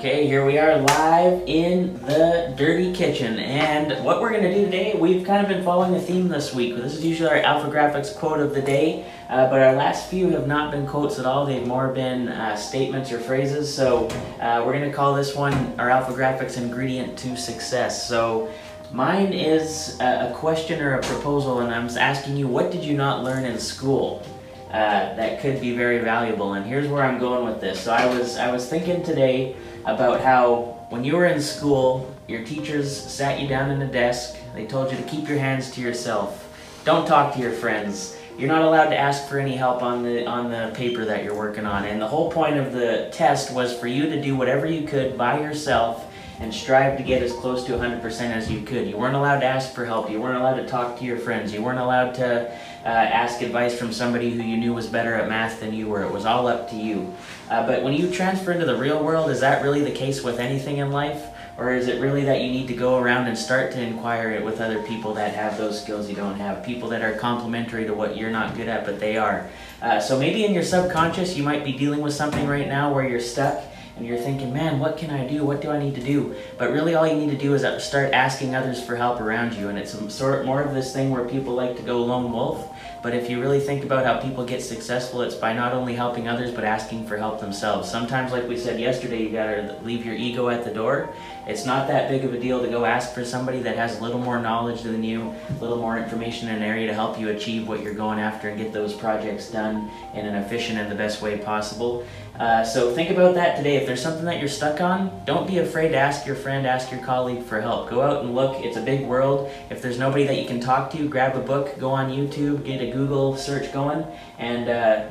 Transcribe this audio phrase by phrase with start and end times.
[0.00, 3.38] Okay, here we are live in the dirty kitchen.
[3.38, 6.74] And what we're to do today, we've kind of been following a theme this week.
[6.74, 10.30] This is usually our Alpha Graphics quote of the day, uh, but our last few
[10.30, 11.44] have not been quotes at all.
[11.44, 13.76] They've more been uh, statements or phrases.
[13.76, 14.08] So
[14.40, 18.08] uh, we're to call this one our Alpha Graphics ingredient to success.
[18.08, 18.50] So
[18.92, 23.22] mine is a question or a proposal, and I'm asking you, what did you not
[23.22, 24.24] learn in school?
[24.70, 26.52] Uh, that could be very valuable.
[26.52, 27.80] And here's where I'm going with this.
[27.80, 32.44] So I was I was thinking today about how when you were in school, your
[32.44, 34.36] teachers sat you down in a desk.
[34.54, 36.46] They told you to keep your hands to yourself.
[36.84, 38.16] Don't talk to your friends.
[38.38, 41.36] You're not allowed to ask for any help on the on the paper that you're
[41.36, 41.84] working on.
[41.84, 45.18] And the whole point of the test was for you to do whatever you could
[45.18, 46.09] by yourself
[46.40, 48.88] and strive to get as close to 100% as you could.
[48.88, 50.10] You weren't allowed to ask for help.
[50.10, 51.52] You weren't allowed to talk to your friends.
[51.52, 55.28] You weren't allowed to uh, ask advice from somebody who you knew was better at
[55.28, 56.02] math than you were.
[56.02, 57.14] It was all up to you.
[57.50, 60.40] Uh, but when you transfer into the real world, is that really the case with
[60.40, 61.26] anything in life?
[61.58, 64.42] Or is it really that you need to go around and start to inquire it
[64.42, 66.64] with other people that have those skills you don't have?
[66.64, 69.46] People that are complementary to what you're not good at, but they are.
[69.82, 73.06] Uh, so maybe in your subconscious, you might be dealing with something right now where
[73.06, 73.62] you're stuck
[74.00, 75.44] and you're thinking, man, what can I do?
[75.44, 76.34] What do I need to do?
[76.56, 79.68] But really, all you need to do is start asking others for help around you.
[79.68, 82.66] And it's sort more of this thing where people like to go lone wolf.
[83.02, 86.28] But if you really think about how people get successful, it's by not only helping
[86.28, 87.90] others, but asking for help themselves.
[87.90, 91.08] Sometimes, like we said yesterday, you gotta leave your ego at the door.
[91.46, 94.02] It's not that big of a deal to go ask for somebody that has a
[94.02, 97.30] little more knowledge than you, a little more information in an area to help you
[97.30, 100.94] achieve what you're going after and get those projects done in an efficient and the
[100.94, 102.04] best way possible.
[102.38, 103.76] Uh, so think about that today.
[103.76, 106.90] If there's something that you're stuck on, don't be afraid to ask your friend, ask
[106.90, 107.90] your colleague for help.
[107.90, 108.64] Go out and look.
[108.64, 109.50] It's a big world.
[109.70, 112.80] If there's nobody that you can talk to, grab a book, go on YouTube, get
[112.90, 114.06] Google search going,
[114.38, 115.10] and uh,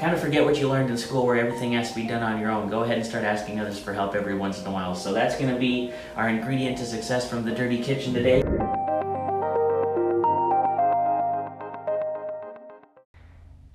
[0.00, 2.40] kind of forget what you learned in school where everything has to be done on
[2.40, 2.70] your own.
[2.70, 4.94] Go ahead and start asking others for help every once in a while.
[4.94, 8.42] So that's going to be our ingredient to success from the Dirty Kitchen today.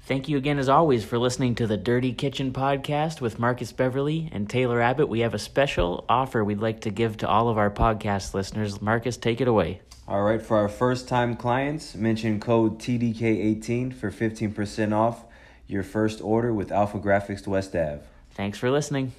[0.07, 4.29] Thank you again, as always, for listening to the Dirty Kitchen podcast with Marcus Beverly
[4.31, 5.09] and Taylor Abbott.
[5.09, 8.81] We have a special offer we'd like to give to all of our podcast listeners.
[8.81, 9.81] Marcus, take it away.
[10.07, 15.23] All right, for our first time clients, mention code TDK18 for 15% off
[15.67, 18.01] your first order with Alpha Graphics West Ave.
[18.29, 19.13] Thanks for listening.